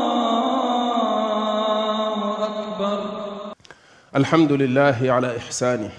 [2.47, 2.99] أكبر
[4.17, 5.91] الحمد لله على إحسانه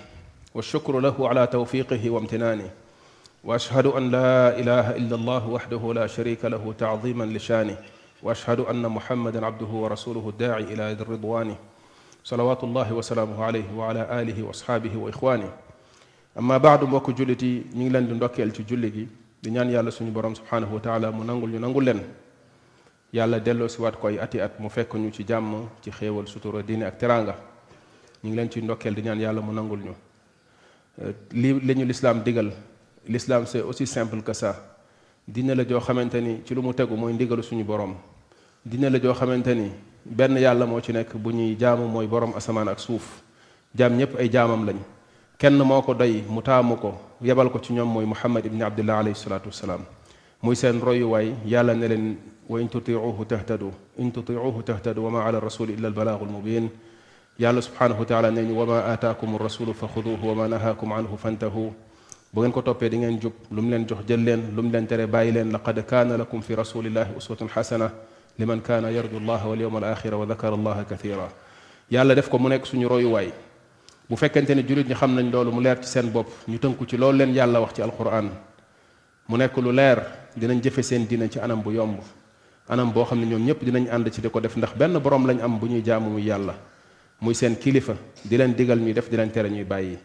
[0.55, 2.69] والشكر له على توفيقه وامتنانه
[3.43, 7.77] واشهد ان لا اله الا الله وحده لا شريك له تعظيما لشانه
[8.23, 11.55] واشهد ان محمدا عبده ورسوله الداعي الى رضوانه
[12.23, 15.49] صلوات الله وسلامه عليه وعلى اله واصحابه واخوانه
[16.35, 19.07] amma baadu mbokk jullit yi ñu ngi leen di ndokkeel ci julli gi
[19.41, 22.01] di ñaan yàlla suñu borom subhanahu wa taala mu nangul ñu nangul leen
[23.13, 26.61] yàlla delloo si waat koy ati at mu fekk ñu ci jàmm ci xéewal sutura
[26.63, 27.35] diine ak teraanga
[28.23, 29.91] ñu ngi leen ci ndokkeel di ñaan yàlla mu nangul ñu
[31.03, 32.51] euh, li li ñu lislaam digal
[33.07, 34.55] l'islam c'est aussi simple que ça
[35.27, 37.93] dina la joo xamante ni ci lu mu tegu mooy ndigalu suñu borom
[38.65, 39.69] dina la joo xamante ni
[40.03, 43.21] benn yàlla moo ci nekk bu ñuy jaamu mooy borom asamaan ak suuf
[43.75, 44.77] jaam ñépp ay jaamam lañ
[45.43, 49.03] kenn moo ko doy mu taamu ko yebal ko ci ñoom mooy muhammad ibni abdullah
[49.03, 49.83] alayhi salatu wasalaam
[50.41, 52.15] muy seen royuwaay yàlla ne leen
[52.47, 53.67] wa in tutiuhu tahtadu
[53.99, 56.71] in tutiuhu tahtadu wa ma ala rasul illa albalaagu almubin
[57.37, 61.19] yàlla subhanahu wa taala neñu wa ma aataakum rasulu fa xuduuhu wa ma nahaakum anhu
[61.19, 61.75] fantahu
[62.31, 64.71] bu ngeen ko toppee di ngeen jub lu mu leen jox jël leen lu mu
[64.71, 67.91] leen tere bàyyi leen laqad kaana lakum fi rasulillahi uswatun xasana
[68.39, 71.27] liman kaana yarju allaha wal yawma al axira wa dakara allaha kathira
[71.91, 73.27] yàlla def ko mu nekk suñu royuwaay
[74.13, 76.85] bu fekkente ne jullit ñi xam nañ loolu mu leer ci seen bopp ñu tënku
[76.87, 78.29] ci loolu leen yàlla wax ci alquran
[79.27, 79.99] mu nekk lu leer
[80.37, 81.97] dinañ jëfe seen diina ci anam bu yomb
[82.69, 85.25] anam boo xam ne ñoom ñëpp dinañ ànd ci di ko def ndax benn borom
[85.25, 86.53] lañ am bu ñuy jaamu muy yàlla
[87.21, 89.97] muy seen kilifa di leen digal ñuy def di leen tere ñuy bàyyi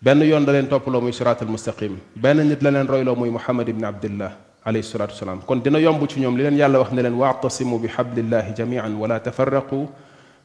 [0.00, 3.28] benn yoon da leen toppaloo muy siraat al mustaqim benn nit la leen royloo muy
[3.28, 4.32] muhammad ibn abdillah
[4.64, 7.78] alayhi salatu wasalaam kon dina yomb ci ñoom li leen yàlla wax ne leen waatasimu
[7.78, 9.86] bi xablillahi jamian wala tafarraqu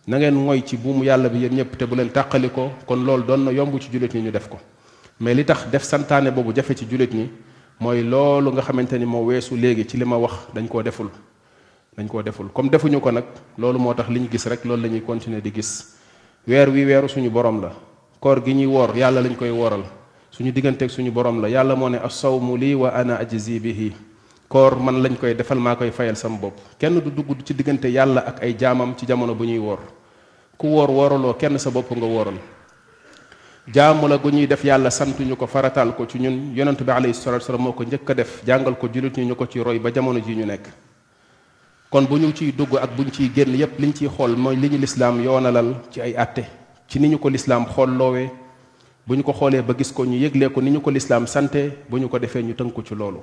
[0.07, 2.95] na ngeen mooy ci buumu yàlla bi yéen ñëpp te bu leen tàqali ko kon
[3.05, 4.57] loolu doon na yomb ci jullit ñi ñu def ko
[5.19, 7.29] mais li tax def santaane boobu jafe ci julit ñi
[7.79, 11.09] mooy loolu nga xamante ni moo weesu léegi ci li ma wax dañ koo deful
[11.95, 13.25] dañ koo deful comme defuñu ko nag
[13.57, 15.95] loolu moo tax li ñu gis rek loolu lañuy ñuy di gis
[16.47, 17.71] weer wi weeru suñu borom la
[18.19, 19.83] koor gi ñuy woor yàlla lañ koy woral
[20.31, 23.91] suñu digganteeg suñu borom la yàlla moo ne as mu lii wa ana ajzi bihi
[24.47, 27.85] koor man lañ koy defal maa koy fayal sama bopp kenn du dugg ci diggante
[27.87, 29.79] yàlla ak ay jaamam ci jamono bu ñuy woor
[30.61, 32.37] ku woor wooraloo kenn sa bopp nga wooral
[33.75, 37.15] jaamu la gu ñuy def yàlla santuñu ko farataal ko ci ñun yonent bi alayhi
[37.17, 39.79] salaatu salaam moo ko njëkk a def jàngal ko jullit ñi ñu ko ci roy
[39.79, 40.65] ba jamono ji ñu nekk
[41.91, 44.55] kon bu ñu ciy dugg ak bu ñu ciy génn yépp liñ ciy xool mooy
[44.55, 46.43] li ñu lislaam yoonalal ci ay àtte
[46.87, 48.23] ci ni ñu ko lislaam xool loowe
[49.07, 51.61] bu ñu ko xoolee ba gis ko ñu yëglee ko ni ñu ko lislaam sante
[51.89, 53.21] bu ñu ko defee ñu tënku ci loolu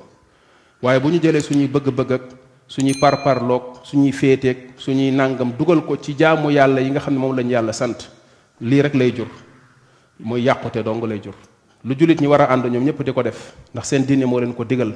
[0.83, 2.23] waaye bu ñu jëlee suñuy bëgg-bëgg ak
[2.69, 7.15] par suñuy parparloog suñuy féeteeg suñuy nàngam dugal ko ci jaamu yàlla yi nga xam
[7.15, 7.97] ne moom lañu yàlla sant
[8.61, 9.27] lii rek lay jur
[10.21, 11.33] mooy yàqute dong lay jur
[11.83, 14.39] lu jullit ñi war a ànd ñoom ñëpp di ko def ndax seen diine moo
[14.39, 14.95] leen ko digal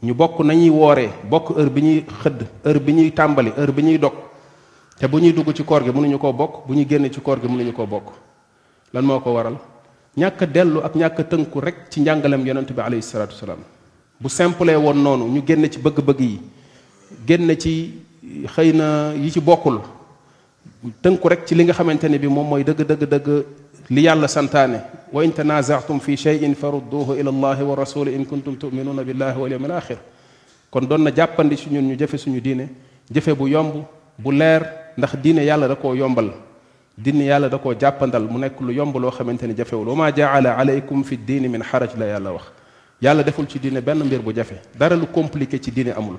[0.00, 3.82] ñu bokk nañuy wooree bokk heure bi ñuy xëdd heure bi ñuy tàmbali heure bi
[3.82, 4.12] ñuy dog
[4.96, 7.40] te bu ñuy dugg ci koor gi mënuñu ko bokk bu ñuy génn ci koor
[7.40, 8.12] gi mënuñu koo bokk
[8.92, 9.56] lan moo ko waral
[10.16, 13.34] ñàkk a dellu ak ñàkk tënku rek ci njàngalem yonent bi alayhi salaatu
[15.46, 16.40] génn ci bëgg-bëgg yi
[17.28, 17.74] génn ci
[18.54, 19.76] xëy na yi ci bokkul
[21.04, 23.28] tënku rek ci li nga xamante bi moom mooy dëgg dëgg dëgg
[23.92, 24.78] li yàlla santaane
[25.12, 29.50] wa in tanazatum fi shayin farudduhu ila allahi wa rasuli in kuntum tuminuna billahi wal
[29.52, 29.98] yawmil akhir
[30.70, 32.68] kon doon na jàppandi si ñun ñu jëfe suñu diine
[33.12, 33.74] jëfe bu yomb
[34.18, 34.62] bu leer
[34.96, 36.32] ndax diine yàlla da koo yombal
[36.96, 40.10] diine yàlla da koo jàppandal mu nekk lu yomb loo xamante ne jafewul wa ma
[40.16, 42.44] jaala alaykum fi diini min xaraj la yàlla wax
[43.02, 46.16] yàlla deful ci diine benn mbir bu jafe dara lu compliqué ci diine amul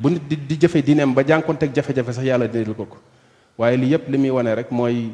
[0.00, 2.96] bu nit di di jëfe diineem ba ak jafé jafé sax yalla dindil ko ko
[3.60, 5.12] waaye li yépp limi muy rek moy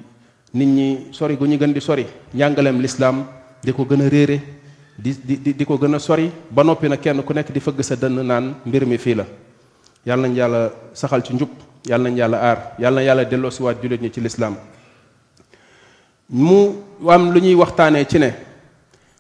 [0.55, 3.25] nit ñi sori gu ñu gën di sori ñangalem l'islam
[3.65, 4.41] di ko gën a
[4.97, 8.23] di di di ko sori ba nopi na kenn ku nekk di fëgg sa dënn
[8.25, 9.27] naan mbir mi fi la
[10.07, 11.49] yalla nañ yalla saxal ci njub
[11.85, 14.55] yalla nañ yalla ar yalla yalla délo ci waat julit ñi ci l'islam
[16.31, 16.77] mu
[17.09, 18.31] am lu ñuy waxtaanee ci ne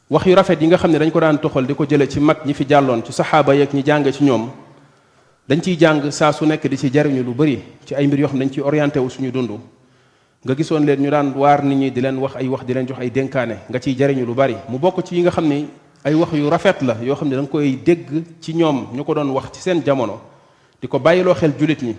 [0.09, 2.54] wax yu rafet yi nga xam dañ ko daan toxal di ko ci mag ñi
[2.54, 4.48] fi jallon ci saxaaba yeeg ñi jàng ci ñom
[5.48, 8.28] dañ ciy jàng saa su nekk di ci jariñu lu bari ci ay mbir yoo
[8.28, 9.51] xam dañ ciy orienté wu suñu dund
[10.45, 12.87] nga gisoon leen ñu daan waar nit ñi di leen wax ay wax di leen
[12.89, 15.69] jox ay dénkaane nga ciy jariñu lu bari mu bokk ci yi nga xam ni
[16.04, 19.15] ay wax yu rafet la yoo xam ne danga koy dégg ci ñoom ñu ko
[19.15, 20.21] doon wax ci seen jamono
[20.83, 21.97] di ko bàyyiloo xel jullit ñi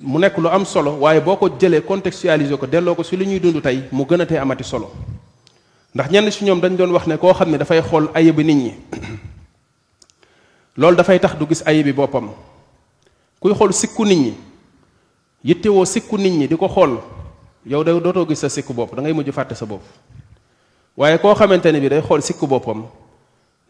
[0.00, 3.26] mu nekk lu am solo waaye boo ko jëlee contextualiser ko delloo ko si li
[3.26, 4.90] ñuy dund tey mu gën a tee amati solo
[5.94, 8.56] ndax ñenn si ñoom dañ doon wax ne koo xam ne dafay xool ayibi nit
[8.56, 8.72] ñi
[10.76, 12.26] loolu dafay tax du gis ayibi boppam
[13.40, 14.38] kuy xool sikku nit ñi yitte
[15.44, 16.98] yittewoo sikku nit ñi di ko xool
[17.66, 19.82] yow day dootoo gis sa sikku bopp da ngay mujj fàtte sa bopp
[20.96, 22.84] waaye koo xamante ne bi day xool sikku boppam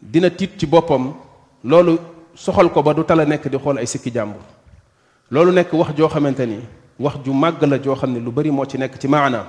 [0.01, 1.13] dina tiit ci boppam
[1.63, 1.99] loolu
[2.35, 4.41] soxal ko ba du tala nekk di xool ay sikki jàmbur
[5.31, 6.59] loolu nekk wax joo xamante ni
[6.99, 9.45] wax ju màgg la joo xam ne lu bari moo ci nekk ci maanaam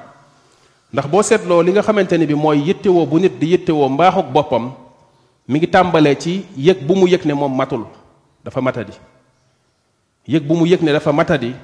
[0.93, 3.89] ndax boo seetloo li nga xamante ni bi mooy yittewoo bu nit di yitte yittewoo
[3.89, 4.71] mbaaxuk boppam
[5.49, 7.87] mi ngi tàmbalee ci yëg bu mu yëg ne moom matul
[8.45, 8.93] dafa matadi
[10.27, 11.55] yëg bu mu yëg ne dafa matadi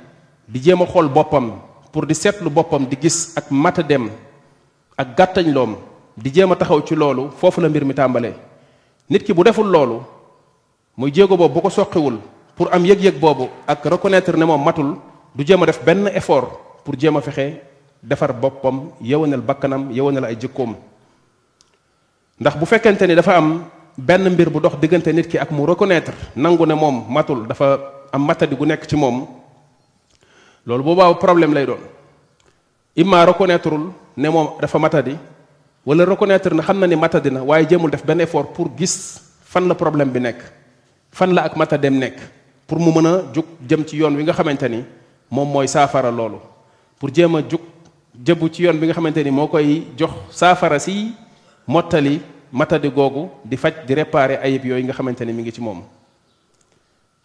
[0.48, 1.52] di jéem a xool boppam
[1.92, 4.08] pour di seetlu boppam di gis ak matadem
[4.96, 5.76] ak gàttañ loom
[6.16, 8.34] di jéem a taxaw ci loolu foofu la mbir mi tàmbalee
[9.10, 10.00] nit ki bu deful loolu
[10.96, 12.18] muy jéego boobu bu ko soqiwul
[12.54, 14.96] pour am yëg-yëg boobu ak reconnaître ne moom matul
[15.34, 17.58] du jéem a def benn effort pour jéem a fexe
[18.02, 20.76] defar boppam yewanal bakkanam yewanal ay jikkoom
[22.42, 23.48] ndax bu fekkente ni dafa am
[23.96, 27.78] benn mbir bu dox diggante nit ki ak mu reconnaître nangu ne moom matul dafa
[28.12, 29.26] am matadi gu nekk ci moom
[30.66, 31.78] loolu boobaa problème lay doon
[32.96, 33.84] imma reconnaîtreul
[34.16, 35.14] ne moom dafa matadi
[35.86, 39.20] wala reconnaître na xam na ni matadi na waaye jëmul def benn effort pour gis
[39.46, 40.38] fan la problème bi nekk
[41.12, 42.16] fan la ak mata dem nekk
[42.66, 44.84] pour mu mën a jug jëm ci yoon wi nga xamante ni
[45.30, 46.38] moom mooy saafara loolu
[46.98, 47.60] pour jéem a jug
[48.24, 51.14] jëbu ci yoon bi nga xamante ni moo koy jox saafara si
[51.68, 52.20] mottali
[52.52, 55.82] matadi googu di faj di réparer ayib yooyu nga xamante ni mu ngi ci moom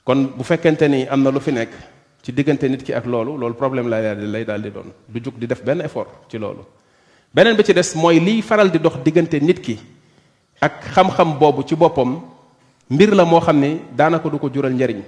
[0.08, 1.70] kon bu fekkente ni am na lu fi nekk
[2.24, 4.88] ci diggante nit ki ak loolu loolu problème lay daal di lay daal di doon
[5.08, 6.64] du jug di def benn effort ci loolu
[7.34, 9.78] beneen bi ci des mooy liy faral di dox diggante nit ki
[10.62, 12.22] ak xam-xam boobu ci boppam
[12.90, 15.02] mbir la moo xam ni daanaka du ko jural njariñ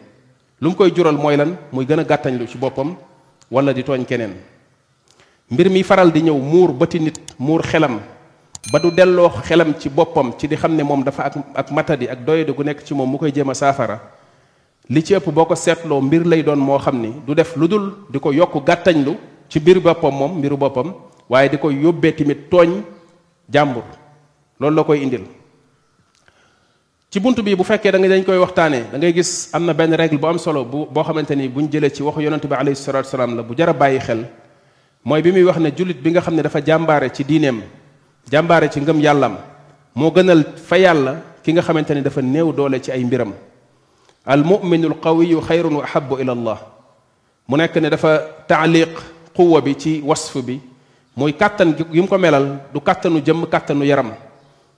[0.59, 2.97] lu mu koy jural mooy lan muy gën a gàttañlu ci boppam
[3.49, 4.35] wala di tooñ keneen
[5.49, 8.01] mbir mi faral di ñëw muur bëti nit muur xelam
[8.71, 12.07] ba du delloo xelam ci boppam ci di xam ne moom dafa ak ak matadi
[12.11, 13.99] ak doyadi gu nekk ci moom mu koy jéem a saafara
[14.89, 17.67] li ci ëpp boo ko seetloo mbir lay doon moo xam ni du def lu
[17.67, 19.15] dul di ko yokk gàttañlu
[19.47, 20.93] ci biir boppam moom mbiru boppam
[21.29, 22.83] waaye di ko yóbbee tamit tooñ
[23.49, 23.83] jàmbur
[24.59, 25.23] loolu la koy indil
[27.09, 29.93] ci bunt bi bu fekkee da dañ koy waxtaane da ngay gis am na benn
[29.93, 32.75] règle bu am solo bu boo xamante ni buñ jëlee ci waxu yonent bi alayhi
[32.75, 34.27] salaatu salaam la bu jar a bàyyi xel
[35.05, 37.63] mooy bi muy wax ne jullit bi nga xam ne dafa jàmbaare ci diineem
[38.27, 39.37] jàmbaare ci ngëm yàllam
[39.95, 43.33] moo gënal fa yàlla ki nga xamante ni dafa néew doole ci ay mbiram
[44.25, 46.57] al muminu al qawiyu khayrun wa ahabu ila allah
[47.47, 48.93] mu nekk ne dafa ta'liq
[49.35, 50.59] quwwa bi ci wasf bi
[51.15, 54.11] moy katan yum ko melal du katanu jëm katanu yaram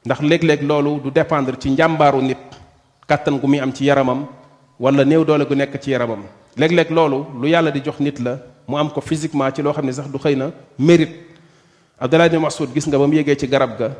[0.05, 2.37] ndax leg leg lolu du dépendre ci njàmbaaru nit
[3.07, 4.25] katan gu am ci yaramam
[4.79, 6.23] wala néew doole gu nekk ci yaramam
[6.55, 8.37] leg leg lolu lu yàlla di jox nit la
[8.67, 11.29] mu am ko physiquement ci lo xam sax du xeyna mérite
[12.01, 13.93] abdallah ibn masud gis nga bam yegge ci garab ga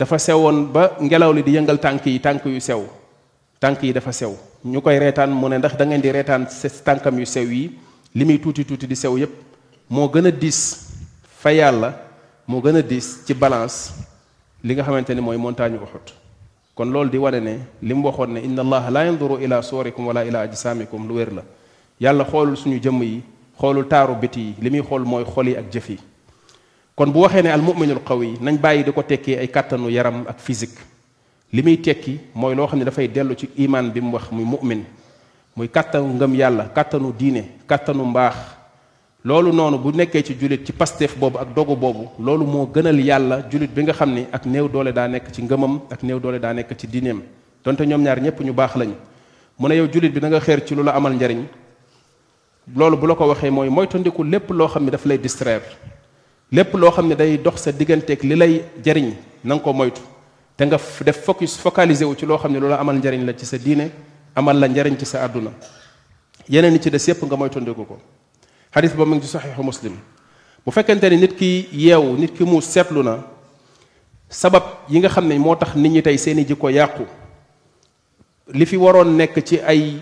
[0.00, 2.86] dafa sewoon ba ngelaw li di yëngal tanki yi tànk yu sew
[3.60, 4.32] tànk yi dafa sew
[4.64, 6.46] ñukoy retan mo ne ndax da ngeen di reetaan
[6.82, 7.72] tànkam yu sew yi
[8.16, 9.30] limi tuti tuti di sew yépp
[9.90, 10.88] mo gëna dis
[11.38, 11.92] fa yàlla
[12.48, 13.92] mo gëna dis ci balance
[14.62, 16.16] li nga xamanteni moy mooy montagne uxut
[16.74, 20.24] kon loolu di wane ne li mu ne inna allah la yanzuru ila suwarikum wala
[20.24, 21.42] ila ajsamikum lu wér la
[22.00, 23.20] yàlla xolul suñu jëm yi
[23.60, 25.98] xolul taru biti limi xol moy xoli ak jëf yi
[26.96, 30.24] kon bu waxee ne al muminul qawi nañ bàyyi di ko tekkee ay kàttanu yaram
[30.28, 30.78] ak physique
[31.52, 34.44] li muy tekki mooy loo xam ne dafay dellu ci iman bi mu wax muy
[34.44, 34.84] mumin
[35.56, 38.34] muy kàttanu ngëm yàlla kàttanu diine kàttanu mbaax
[39.24, 43.00] loolu noonu bu nekkee ci julit ci pastef boobu ak dogu boobu loolu moo gënal
[43.04, 46.20] yàlla julit bi nga xam ni ak néew doole daa nekk ci ngëmam ak néew
[46.20, 47.22] doole daa nekk ci diineem
[47.64, 48.90] donte ñoom ñaar ñëpp ñu baax lañ
[49.58, 51.42] mu ne yow julit bi da nga xeer ci lu la amal njariñ
[52.76, 55.64] loolu bu la ko waxee mooy moytandiku lépp loo xam ne daf lay distraire
[56.50, 59.12] lépp loo xam ne day dox sa digganteeg li lay jariñ
[59.44, 60.00] na nga ko moytu
[60.56, 63.44] te nga def focus focalisé wu ci loo xam ne loola amal njariñ la ci
[63.46, 63.90] sa diine
[64.34, 65.50] amal la njariñ ci sa àdduna
[66.48, 67.98] yeneen i ci des yépp nga moytandiku ko
[68.72, 69.94] xadis ba mu ngi ci saxiixu muslim
[70.64, 73.24] bu fekkente ne nit ki yeewu nit ki mu seetlu na
[74.28, 77.02] sabab yi nga xam ne moo tax nit ñi tey seeni jikko yàqu
[78.52, 79.96] li fi waroon nekk ci ay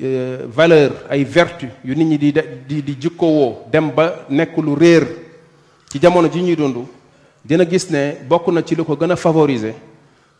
[0.00, 2.32] e, valeur ay vertu yu nit ñi di
[2.66, 5.21] di di jikko woo dem ba nekk lu réer
[5.92, 6.86] ci jamono ji ñuy dund
[7.44, 9.74] dina gis ne bokk na ci lu ko gën a favoriser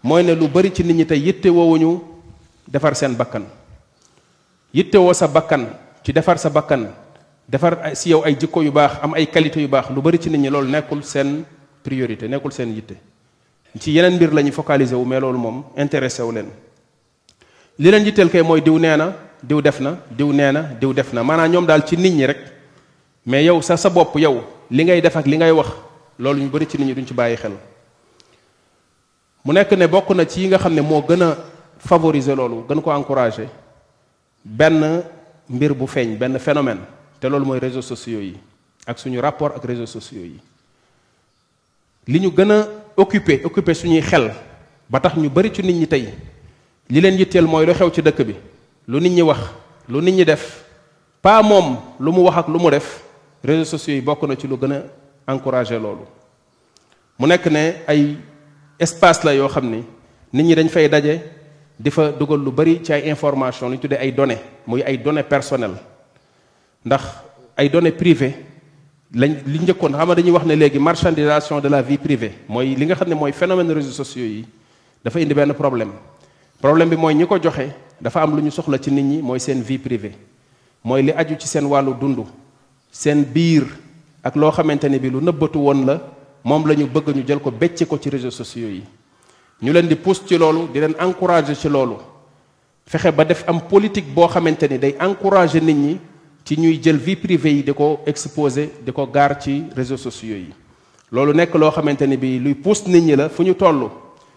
[0.02, 2.00] mooy ne lu bari ci nit ñi tey yitte woowuñu
[2.66, 3.42] defar seen bakkan
[4.72, 5.66] yitte woo sa bakkan
[6.02, 6.88] ci defar sa bakkan
[7.46, 10.30] defar si yow ay jikko yu baax am ay qualité yu baax lu bari ci
[10.30, 11.44] nit ñi loolu nekkul seen
[11.82, 12.96] priorité nekkul seen yitte
[13.78, 16.46] ci yeneen mbir la ñu focaliser wu mais loolu moom intéressé wu leen
[17.78, 20.94] li leen yitteel kay mooy diw nee na diw def na diw nee na diw
[20.94, 22.38] def na manaa ñoom daal ci nit ñi rek
[23.26, 24.40] mais yow sa sa bopp yow
[24.72, 25.68] li ngay def ak li ngay wax
[26.18, 27.52] loolu ñu bëri ci nit ñi duñ ci bàyyi xel
[29.44, 31.36] mu nekk ne bokk na ci yi nga xam ne moo gën a
[31.78, 33.48] favoriser loolu gën ko encourager
[34.42, 35.02] benn
[35.48, 36.80] mbir bu feeñ benn phénomène
[37.20, 38.36] te loolu mooy réseaux sociaux yi
[38.86, 40.40] ak suñu rapport ak réseaux sociaux yi
[42.08, 44.32] li ñu gën a occupé occupé suñuy xel
[44.88, 46.14] ba tax ñu bëri ci nit ñi tey
[46.88, 48.34] li leen yitteel mooy lu xew ci dëkk bi
[48.88, 49.38] lu nit ñi wax
[49.88, 50.64] lu nit ñi def
[51.20, 53.04] pas moom lu mu wax ak lu mu def
[53.44, 54.54] réseaux sociaux yi bokk ci lu
[55.26, 55.78] a encouragé
[58.78, 59.32] espace la
[63.04, 65.72] information ay données muy données personnelles
[66.84, 67.02] ndax
[67.56, 68.34] ay données privées
[69.14, 72.94] lañ li ne marchandisation de la vie privée mooy li nga
[73.32, 74.46] phénomène réseaux sociaux yi
[75.04, 75.90] dafa indi problème
[76.60, 79.22] problème bi ko dafa am lu ñu soxla ci nit ñi
[79.62, 80.12] vie privée
[82.92, 83.64] seen biir
[84.22, 85.96] ak loo xamante ne bi lu nëbbatu woon la
[86.44, 88.82] moom la ñu bëgg ñu jël ko becc ko ci réseau sociaux yi
[89.62, 91.94] ñu leen di pousse ci loolu di leen encourager ci loolu
[92.86, 95.98] fexe ba def am politique boo xamante ni day encourager nit ñi
[96.44, 100.36] ci ñuy jël vie privée yi di ko exposé di ko gaar ci réseau sociaux
[100.36, 100.50] yi
[101.10, 103.88] loolu nekk loo xamante ni bi luy pousse nit ñi la fu ñu toll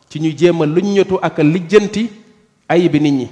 [0.10, 2.10] ci ñuy jéem a luññatu ak a lijjanti
[2.70, 3.28] ayi bi nit ñi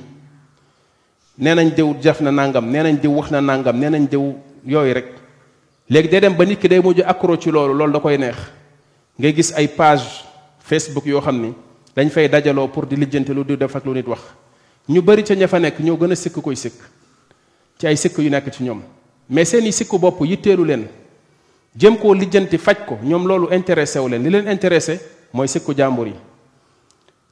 [1.38, 4.36] nee nañ diw def na nangam nee nañ diw wax na nangam nee nañ diw
[4.66, 5.06] yooyu rek
[5.90, 8.36] léegi day dem ba nit ki day mujj accro ci loolu loolu da koy neex
[9.20, 10.06] ngay gis ay page
[10.60, 11.54] Facebook yoo xam ni
[11.96, 14.20] dañ fay dajaloo pour di lijjanti lu di def ak lu nit wax
[14.90, 16.76] ñu bari ca ña fa nekk ñoo gën a sikk koy sikk
[17.80, 18.82] ci ay sikk yu nekk ci ñoom
[19.30, 20.86] mais seen i sikku bopp yitteelu leen
[21.78, 25.00] jëm koo lijjanti faj ko ñoom loolu intéressé wu leen li leen intéressé
[25.34, 26.14] mooy sikku jàmbur yi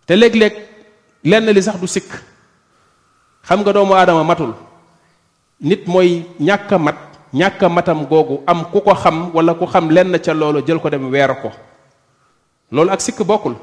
[0.06, 0.54] te léeg-léeg
[1.24, 2.10] lenn li sax du sikk
[3.44, 4.54] xam nga doomu aadama matul
[5.62, 10.20] nit mooy ñàkk mat ñàkk matam googu am ku ko xam wala ku xam lenn
[10.20, 11.50] ca loolu jël ko dem weer ko
[12.72, 13.56] loolu ak sikk bokkul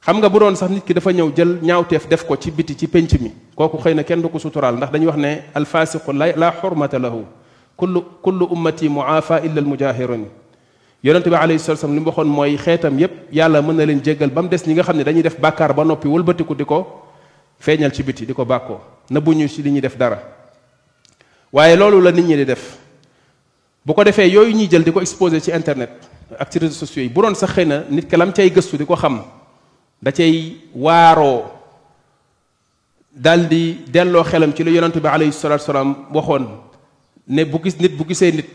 [0.00, 2.74] xam nga bu doon sax nit ki dafa ñëw jël ñaawteef def ko ci biti
[2.76, 6.10] ci penc mi kooku xëy na kenn du ko suturaal ndax dañuy wax ne alfasiqu
[6.12, 7.24] la la xurmata lahu
[7.76, 10.24] kullu kullu ummati muafa illa mujahirun
[11.04, 14.30] yonente bi alayhi salatu wasallam li waxoon mooy xeetam yépp yàlla mën na leen jéggal
[14.30, 17.02] ba des ñi nga xam ne dañuy def bakkar ba noppi wëlbatiku di ko
[17.60, 20.37] feeñal ci biti di ko bàkkoo na buñu ci li ñuy def dara
[21.52, 22.76] waaye loolu la nit ñi di def
[23.84, 25.90] bu ko defee yooyu ñuy jël di ko exposé ci internet
[26.38, 28.76] ak ci réseaux sociaux yi bu doon sax xëy na nit ka lam cay gëstu
[28.76, 29.22] di ko xam
[30.02, 31.44] da cay waaroo
[33.14, 36.46] dal di delloo xelam ci lu yonentu bi alayhi salatu salaam waxoon
[37.26, 38.50] ne bu gis nit bu gisee nit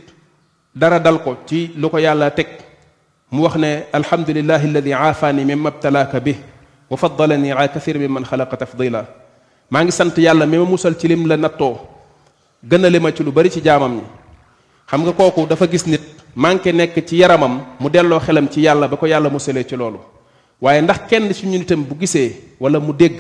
[0.76, 2.48] dara dal ko ci lu ko yàlla teg
[3.32, 6.36] mu wax ne alhamdulillahi alladi aafaani mimma btalaaka bi
[6.90, 9.04] wa faddalani ala kathir mimman xalaqa tafdila
[9.72, 11.90] maa ngi sant yàlla mi ma musal ci lim la nattoo
[12.66, 14.02] gënale ma ci lu bari ci jaamam ñi
[14.88, 16.00] xam nga koku dafa gis nit
[16.34, 19.98] manké nek ci yaramam mu delloo xelam ci yàlla bako yàlla musalee ci lolu
[20.62, 23.16] waye ndax kenn ci ñun itam bu gisé wala mu dégg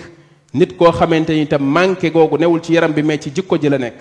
[0.53, 3.67] nit ko xamanteni ni itam manqué googu newul ci yaram bi mé ci jikko ji
[3.69, 3.95] la nek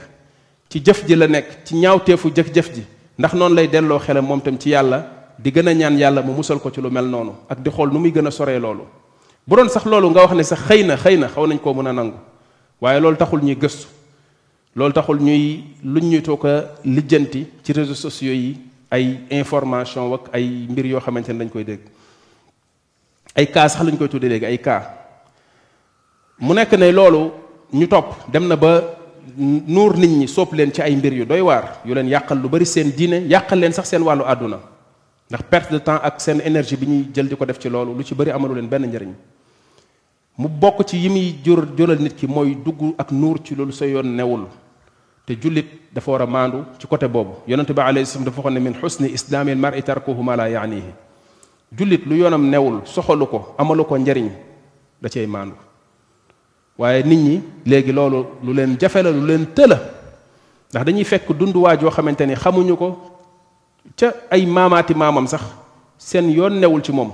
[0.69, 2.83] ci jëf ji la nek ci ñaawtéfu jef jëf-jëf ji
[3.19, 5.07] ndax non lay delloo xelam mom tam ci yàlla
[5.41, 7.99] di gëna ñaan yàlla mu musal ko ci lu mel nonu ak di xol nu
[7.99, 8.83] muy gëna soré lolu
[9.45, 12.15] bu doon sax lolu nga wax ne sax xeyna xeyna xaw nañ ko mëna nangu
[12.81, 13.87] waye loolu taxul ñi gëstu
[14.75, 18.57] loolu taxul ñuy luñ ñuy toog a lijjanti ci réseau sociaux yi
[18.91, 21.81] ay information ak ay mbir yoo xamante ne dañ koy dégg
[23.37, 24.83] ay cas sax lañ koy tuddee léegi ay kaa
[26.41, 27.31] mu nekk ne loolu
[27.73, 28.83] ñu topp dem na ba
[29.37, 32.49] nuur nit ñi soob leen ci ay mbir yu doy waar yu leen yàqal lu
[32.49, 34.59] bari seen diine yàqal leen sax seen wàllu àdduna
[35.29, 37.95] ndax perte de temps ak seen énergie bi ñuy jël di ko def ci loolu
[37.95, 39.13] lu ci bari amalu leen benn njariñ
[40.39, 43.73] mu bokk ci yi muy jur jural nit ki mooy dugg ak nuur ci loolu
[43.73, 44.47] sa yoon newul
[45.27, 48.55] te julit dafa war a maandu ci côté boobu yonente bi alayhi salaam dafa waxoon
[48.55, 50.93] ne min xusni islaamil mari tarkuhu ma la yaanihi
[51.73, 54.29] julit lu yonam newul soxalu ko amalu ko njariñ
[55.03, 55.55] da cay maandu
[56.79, 59.79] waaye nit ñi léegi loolu lu leen jafe la lu leen tëla
[60.71, 62.89] ndax dañuy fekk dund waa joo xamante ni xamuñu ko
[63.99, 65.43] ca ay maamaati maamam sax
[65.99, 67.13] seen yoon newul ci moom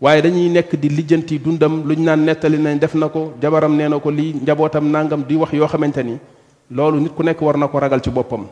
[0.00, 3.88] waaye dañuy nekk di lijjanti dundam luñ naan nettali nañ def na ko jabaram nee
[3.88, 6.18] na ko lii njabootam nangam di wax yoo xamante ni
[6.70, 8.44] loolu nit ku nekk war na ko ragal ci boppam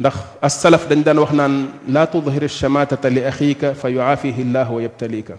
[0.00, 4.80] ndax assalaf dañ daan wax naan laa tudhir shamatata li axiika fa yuaafihi llah wa
[4.80, 5.34] yabtalika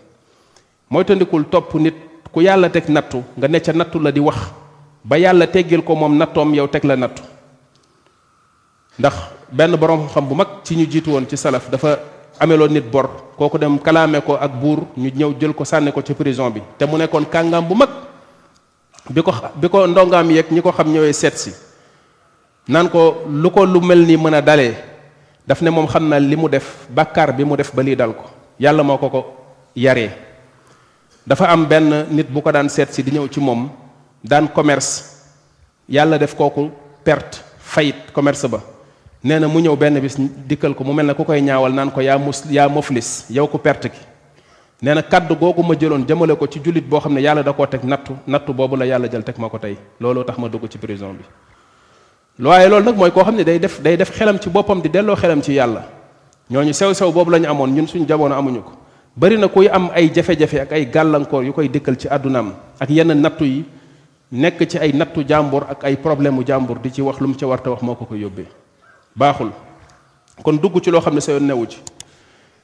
[0.89, 1.95] mooy tandikul topp nit
[2.31, 4.37] ku yàlla teg nattu nga ne ca nattu la di wax
[5.03, 7.23] ba yàlla teggil ko moom nattoom yow teg la nattu
[8.99, 9.13] ndax
[9.51, 11.99] benn borom xam bu mag ci ñu jiitu woon ci salaf dafa
[12.39, 16.01] ameloon nit bor kooku dem kalaame ko ak buur ñu ñëw jël ko sànni ko
[16.03, 17.89] ci prison bi te mu nekkoon kàngaam bu mag
[19.09, 21.51] bi ko bi ko ndongaam yeeg ñi ko xam ñëwee seet si
[22.67, 24.75] naan ko lu ko lu mel nii mën a dalee
[25.47, 28.13] daf ne moom xam na li mu def bàkkaar bi mu def ba lii dal
[28.15, 28.23] ko
[28.59, 29.23] yàlla moo ko ko
[29.75, 30.11] yaree
[31.27, 33.69] dafa am benn nit bu ko daan seet si di ñëw ci moom
[34.23, 35.03] daan commerce
[35.89, 36.71] yàlla def kooku
[37.03, 38.59] perte fayit commerce ba
[39.23, 40.15] nee na mu ñëw benn bis
[40.47, 43.47] dikkal ko mu mel ne ku koy ñaawal naan ko yaa mus yaa muflis yow
[43.47, 44.12] ku pert ki
[44.83, 47.53] nee na kaddu googu ma jëloon jëmale ko ci jullit boo xam ne yàlla da
[47.53, 50.47] ko teg nattu nattu boobu la yàlla jël teg ma ko tey looloo tax ma
[50.49, 51.23] dugg ci prison bi
[52.45, 54.89] waaye loolu nag mooy koo xam ne day def day def xelam ci boppam di
[54.89, 55.85] delloo xelam ci yàlla
[56.51, 58.71] ñu sew-sew boobu la ñu amoon ñun suñu jamono amuñu ko
[59.15, 62.89] bari na kuy am ay jafe-jafe ak ay gàllankoor yu koy dëkkal ci àddunaam ak
[62.89, 63.63] yenn nattu yi
[64.33, 67.35] nekk ci ay nattu jàmbur ak ay problème mu jàmbur di ci wax lu mu
[67.37, 68.47] ci war wax moo ko ko yóbbee
[69.15, 69.51] baaxul
[70.43, 71.79] kon dugg ci loo xam ne sa newu ci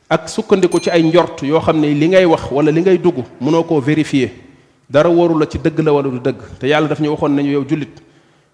[0.09, 3.21] ak sukkandiku ci ay njort yoo xam ne li ngay wax wala li ngay dugg
[3.39, 4.31] mënoo koo vérifier
[4.89, 7.63] dara warula ci dëgg la wala du dëgg te yàlla daf ñu waxoon nañu yow
[7.69, 7.93] jullit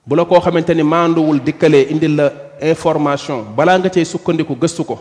[0.05, 2.27] bu la koo xamante ni maanduwul dikkalee indil la
[2.62, 5.00] information balaa nga cay sukkandiku gëstu ko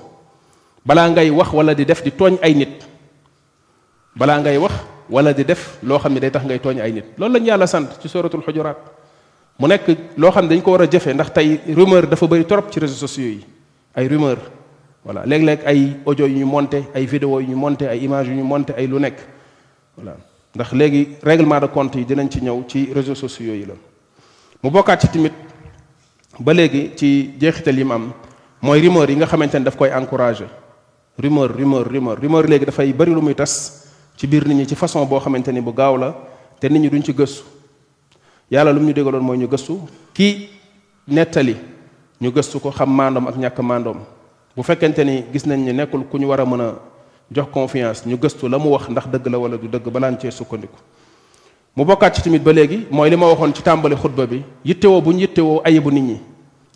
[0.86, 2.86] balaa ngay wax wala di def di tooñ ay nit
[4.16, 4.72] balaa ngay wax
[5.10, 7.66] wala di def loo xam ne day tax ngay tooñ ay nit loolu lañu yàlla
[7.66, 8.76] sant ci suratul xujuraat
[9.58, 9.84] mu nekk
[10.16, 12.78] loo xam ne dañ ko war a jëfe ndax tey rumeur dafa bëri trop ci
[12.78, 13.44] réseaux sociaux yi
[13.96, 14.36] ay rumeur
[15.04, 18.34] voilà léeg-léeg ay audio yu ñu monté ay vidéo yu ñu monté ay images yu
[18.34, 19.16] ñu monté ay lu nekk
[19.96, 20.16] voilà
[20.54, 23.74] ndax léegi réglement de compte yi dinañ ci ñëw ci réseaux sociaux yooyu la
[24.62, 25.32] mu bokkaat ci tamit
[26.40, 28.12] ba léegi ci jeexital yi mu am
[28.62, 30.46] mooy rumeur yi nga xamante ne daf koy encouragé
[31.22, 33.84] rumeur rumeur rumeur rumeur léegi dafay bari lu muy tas
[34.16, 36.14] ci biir nit ñi ci façon boo xamante ni bu gaaw la
[36.58, 37.44] te nit ñi duñ ci gëstu
[38.50, 39.80] yàlla lu mu ñu dégaloon mooy ñu gëstu
[40.14, 40.48] kii
[41.08, 41.54] nettali
[42.22, 43.98] ñu gëstu ko xam maandoom ak ñàkk maandoom
[44.56, 46.74] bu fekkente ni gis nañ ni nekkul ku ñu war a mën a
[47.32, 50.30] jox confiance ñu gëstu la mu wax ndax dëgg la wala du dëgg balaan cee
[50.30, 50.78] sukkandiku
[51.76, 55.00] mu bokkaat ci tamit ba léegi mooy li ma waxoon ci tàmbali xutba bi yittewoo
[55.00, 56.20] bu ñu yittewoo ayibu nit ñi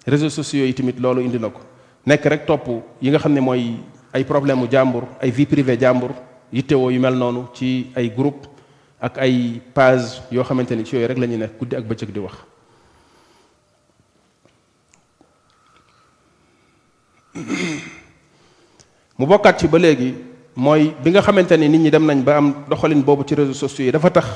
[0.06, 1.60] réseaux sociaux yi tamit loolu indi na ko
[2.06, 2.66] nekk rek topp
[3.00, 3.74] yi nga xam ne mooy
[4.12, 6.10] ay problème mu jàmbur ay vie privée jàmbur
[6.52, 8.48] yittewoo yu mel noonu ci ay groupe
[9.00, 12.10] ak ay page yoo xamante ni ci yooyu rek la ñuy nekk guddi ak bëccëg
[12.12, 12.34] di wax
[19.18, 20.14] mu bokkaat ci ba léegi
[20.56, 23.54] mooy bi nga xamante ni nit ñi dem nañ ba am doxalin boobu ci réseaux
[23.58, 24.26] sociaux yi dafa tax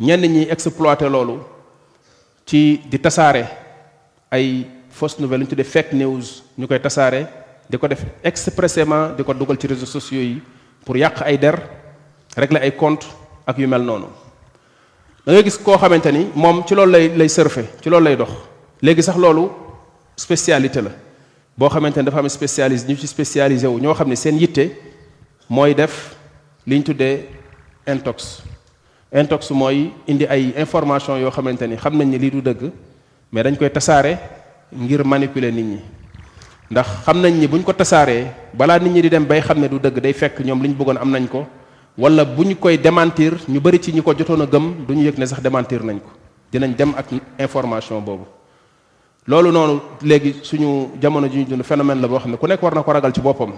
[0.00, 1.38] ñenn ñi exploité loolu
[2.46, 3.44] ci di tasaare
[4.30, 7.26] ay fausse nouvelle lu ñu tuddee fake news ñu koy tasaare
[7.68, 10.42] di ko def expressément di ko dugal ci réseaux sociaux yi
[10.84, 11.56] pour yàq ay der
[12.36, 13.06] régler ay compte
[13.46, 14.06] ak yu mel noonu
[15.26, 18.30] da gis koo xamante ni moom ci loolu lay lay surfer ci loolu lay dox
[18.82, 19.44] léegi sax loolu
[20.16, 20.90] spécialité la
[21.58, 24.78] boo xamante ni dafa am spécialiste ñu ci spécialisé wu ñoo xam ne seen yitte
[25.50, 26.14] mooy def
[26.64, 27.26] li ñu tuddee
[27.84, 28.42] intox
[29.12, 32.70] intox mooy indi ay information yoo xamante ni xam nañ ni lii du dëgg
[33.32, 34.16] mais dañ koy tasaare
[34.72, 35.78] ngir manipuler nit ñi
[36.70, 39.66] ndax xam nañ ni buñ ko tasaaree balaa nit ñi di dem bay xam ne
[39.68, 41.44] du dëgg day fekk ñoom li ñu bëggoon am nañ ko
[41.98, 45.02] wala bu ñu koy démentir ñu bari ci ñi ko jotoon a gëm du ñu
[45.06, 46.08] yëg ne sax démentir nañ ko
[46.52, 47.06] dinañ dem ak
[47.40, 48.37] information boobu
[49.30, 52.62] loolu noonu léegi suñu jamono ji ñu dund phénomène la boo xam ne ku nekk
[52.62, 53.52] war na ko ragal ci boppam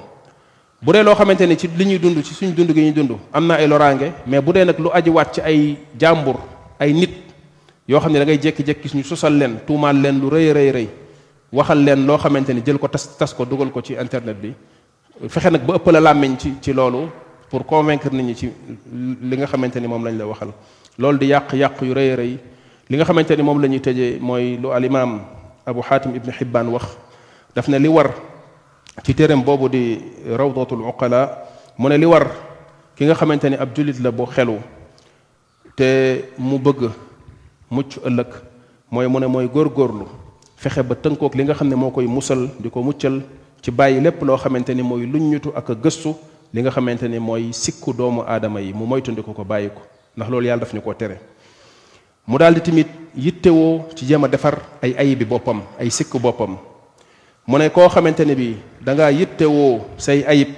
[0.82, 3.12] bu dee loo xamante ni ci li ñuy dund ci suñu dund gi ñuy dund
[3.32, 6.38] am na ay loraange mais bu dee nag lu ajiwaat ci ay jàmbur
[6.78, 7.12] ay nit
[7.88, 10.88] yoo xam ne da ngay jékki suñu sosal leen tuumaal leen lu rëy rëy rëy
[11.52, 14.52] waxal leen loo xamante ni jël ko tas tas ko dugal ko ci internet bi
[15.28, 17.06] fexe nag ba ëpp ci ci loolu
[17.48, 18.50] pour convaincre nit ñi ci
[19.22, 20.48] li nga xamante ni moom lañ la waxal
[20.98, 22.36] loolu di yàq yàq yu rëy rëy
[22.90, 25.20] li nga xamante ni moom la ñuy tëjee mooy lu alimaam
[25.70, 26.98] abu xaatim ibni xibbaan wax
[27.54, 28.10] daf ne li war
[29.06, 31.46] ci téeréem boobu di rawdatul uqala
[31.78, 32.26] mu ne li war
[32.98, 34.58] ki nga xamante ni ab julit la bu xelu
[35.78, 35.88] te
[36.38, 36.90] mu bëgg
[37.70, 38.30] mucc ëllëg
[38.90, 40.06] mooy mu ne mooy góorgóorlu
[40.58, 43.22] fexe ba tënkoog li nga xam ne moo koy musal di ko muccal
[43.62, 46.10] ci bàyyi lépp loo xamante ni mooy luññutu ak a gëstu
[46.52, 49.82] li nga xamante ni mooy sikku doomu aadama yi mu moytandiku ko bàyyi ko
[50.16, 51.16] ndax loolu yàlla daf ñu ko tere
[52.26, 56.58] mu daal di tamit yittewoo ci jéem a defar ay ayibi boppam ay sikk boppam
[57.46, 60.54] mu ne koo xamante ne bi da ngaa yittewoo say ayib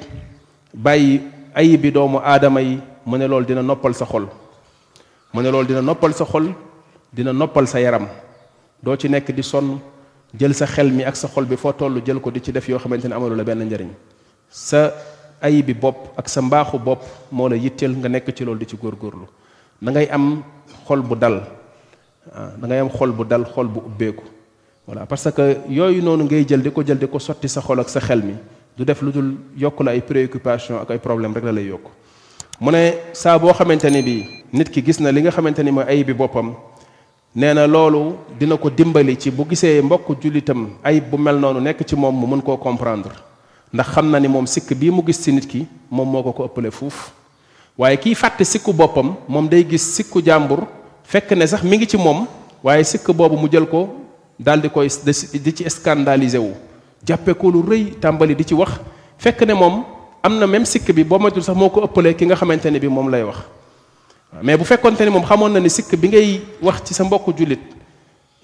[0.75, 1.23] bàyyi
[1.55, 4.27] ayibi doomu aadama yi mu ne lool dina noppal sa xol
[5.33, 6.53] mu ne loolu dina noppal sa xol
[7.13, 8.09] dina noppal sa yaram
[8.83, 9.79] doo ci nekk di sonn
[10.35, 12.69] jël sa xel mi ak sa xol bi foo tollu jël ko di ci def
[12.69, 13.89] yoo xamante ne amalu la benn njariñ
[14.51, 14.93] sa
[15.41, 18.77] ayibi bopp ak sa mbaaxu bopp moo la yitteel nga nekk ci loolu di ci
[18.77, 19.27] góorgóorlu
[19.81, 20.45] da ngay am
[20.87, 21.37] xol bu dal
[22.35, 24.25] ah, da ngay am xol bu dal xol bu ubbeeku
[24.87, 27.81] voilà parce que yooyu noonu ngay jël di ko jël di ko sotti sa xol
[27.81, 28.35] ak sa xel mi
[28.77, 31.87] du def lu dul yokk la ay préoccupation ak ay problème rek la lay yokk
[32.61, 32.81] mu ne
[33.13, 36.07] saa boo xamante ni bi nit ki gis na li nga xamante ni mooy ayib
[36.09, 36.55] bi boppam
[37.35, 41.61] nee na loolu dina ko dimbali ci bu gisee mbokk jullitam ayib bu mel noonu
[41.61, 43.13] nekk ci moom mu mën koo comprendre
[43.73, 46.33] ndax xam na ni moom sikk bii mu gis ci nit ki moom moo ko
[46.33, 47.11] ko ëppale fuuf
[47.79, 50.67] waaye kiy fàtte sikku boppam moom day gis sikku jàmbur
[51.05, 52.27] fekk ne sax mi ngi ci moom
[52.63, 53.89] waaye sikk boobu mu jël ko
[54.39, 54.89] daal di koy
[55.43, 56.53] di ci scandalisé wu
[57.05, 58.73] jàppe ko lu rëy tàmbali di ci wax
[59.19, 59.85] fekk ne moom
[60.23, 62.79] am na même sikk bi boo moytul sax moo ko ëppalee ki nga xamante ne
[62.79, 63.37] bi moom lay wax
[64.43, 67.33] mais bu fekkonte ne moom xamoon na ni sikk bi ngay wax ci sa mbokku
[67.37, 67.61] jullit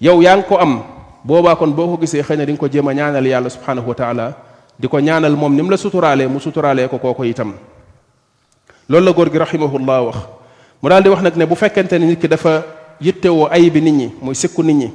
[0.01, 0.81] yow yaa ngi ko am
[1.23, 3.95] boobaa kon boo ko gisee xëy na di ko jéem a ñaanal yàlla subhanahu wa
[3.95, 4.35] taala
[4.79, 7.53] di ko ñaanal moom ni mu la suturaalee mu suturaalee ko kooko itam
[8.89, 10.17] loolu la góor gi rahimahullah wax
[10.81, 12.65] mu daal di wax nag ne bu fekkente ne nit ki dafa
[12.99, 14.89] yittewoo ayibi nit ñi mooy sikku nit ñi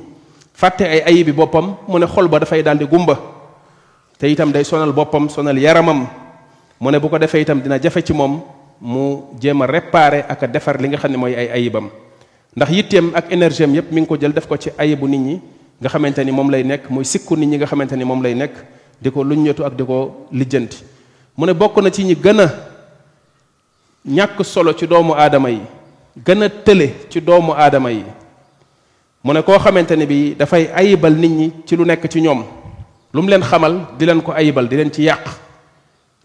[0.58, 3.14] fàtte ay ayibi boppam mu ne xol ba dafay daal di gumba
[4.18, 6.08] te itam day sonal boppam sonal yaramam
[6.80, 8.42] mu ne bu ko defee itam dina jafe ci moom
[8.82, 11.88] mu jéem a réparer ak a defar li nga xam ne mooy ay ayibam
[12.56, 15.18] ndax yitteem ak énergie am yépp mi ngi ko jël def ko ci ayibu nit
[15.20, 15.40] ñi
[15.80, 18.34] nga xamante ni moom lay nekk muy sikku nit ñi nga xamante ni moom lay
[18.34, 18.54] nekk
[19.00, 20.78] di ko luñ ñetu ak di ko lijjanti
[21.36, 22.73] mu ne bokk na ci ñi gën a
[24.06, 25.60] ñàkk solo ci doomu aadama yi
[26.24, 28.04] gën a tële ci doomu aadama yi
[29.22, 32.44] mu ne koo xamante ne bii dafay ayibal nit ñi ci lu nekk ci ñoom
[33.14, 35.24] lu mu leen xamal di leen ko ayibal di leen ci yàq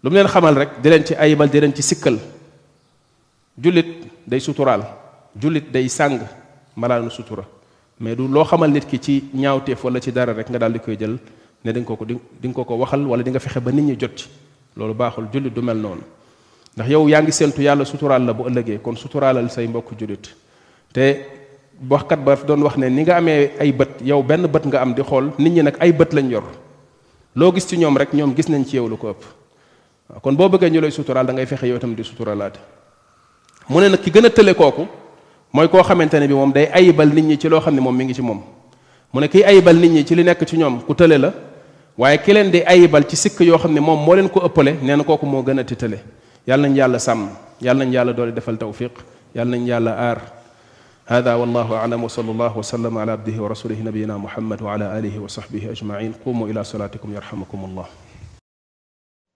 [0.02, 2.18] lu mu leen xamal rek di leen ci ayibal di leen ci sikkal
[3.54, 4.82] jullit day suturaal
[5.34, 6.20] jullit day sàng
[6.76, 7.44] malaanu sutura
[7.98, 10.80] mais du loo xamal nit ki ci ñaawteef wala ci dara rek nga daal di
[10.80, 11.16] koy jël
[11.64, 12.14] ne di nga ko ko di
[12.44, 14.28] nga ko ko waxal wala di nga fexe ba nit ñi jot ci
[14.76, 16.02] loolu baaxul jullit du mel noonu
[16.80, 20.24] ndax yow yaa ngi séentu yàlla suturaal la bu ëllëgee kon suturaalal say mbokk jullit
[20.92, 21.16] te
[21.88, 24.94] waxkat ba doon wax ne ni nga amee ay bët yow benn bët nga am
[24.94, 26.44] di xool nit ñi nag ay bët lañ yor
[27.36, 29.24] loo gis ci ñoom rek ñoom gis nañ ci yow lu ko ëpp
[30.22, 32.02] kon boo bëggee ñu lay suturaal da ngay fexe yow itam di
[33.68, 34.86] mu ne nag ki gën a tële kooku
[35.52, 37.96] mooy koo xamante ne bi moom day ayibal nit ñi ci loo xam ne moom
[37.96, 38.40] mi ngi ci moom
[39.12, 41.32] mu ne kiy ayibal nit ñi ci li nekk ci ñoom ku tële la
[41.96, 44.72] waaye ki leen di ayibal ci sikk yoo xam ne moom moo leen ko ëppale
[44.82, 45.64] nee na kooku moo gën a
[46.48, 46.98] يالنا nañ yàlla
[47.60, 49.04] يالنا yàlla nañ yàlla توفيق
[49.36, 50.38] يالنا tawfiq آر yàlla
[51.06, 56.12] هذا والله أعلم وصلى الله وسلم على عبده ورسوله نبينا محمد وعلى آله وصحبه أجمعين
[56.24, 57.86] قوموا إلى صلاتكم يرحمكم الله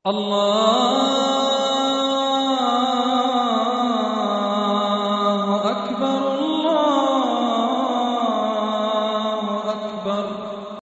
[0.07, 1.54] الله